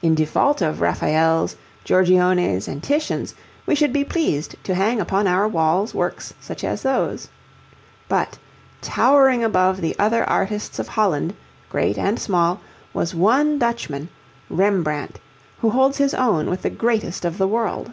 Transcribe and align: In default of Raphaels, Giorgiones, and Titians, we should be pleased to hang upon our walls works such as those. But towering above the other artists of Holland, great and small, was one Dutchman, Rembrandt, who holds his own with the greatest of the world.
In 0.00 0.14
default 0.14 0.62
of 0.62 0.80
Raphaels, 0.80 1.56
Giorgiones, 1.84 2.68
and 2.68 2.80
Titians, 2.80 3.34
we 3.66 3.74
should 3.74 3.92
be 3.92 4.04
pleased 4.04 4.54
to 4.62 4.76
hang 4.76 5.00
upon 5.00 5.26
our 5.26 5.48
walls 5.48 5.92
works 5.92 6.32
such 6.40 6.62
as 6.62 6.82
those. 6.84 7.26
But 8.08 8.38
towering 8.80 9.42
above 9.42 9.80
the 9.80 9.96
other 9.98 10.22
artists 10.22 10.78
of 10.78 10.86
Holland, 10.86 11.34
great 11.68 11.98
and 11.98 12.16
small, 12.20 12.60
was 12.94 13.12
one 13.12 13.58
Dutchman, 13.58 14.08
Rembrandt, 14.48 15.18
who 15.58 15.70
holds 15.70 15.98
his 15.98 16.14
own 16.14 16.48
with 16.48 16.62
the 16.62 16.70
greatest 16.70 17.24
of 17.24 17.36
the 17.36 17.48
world. 17.48 17.90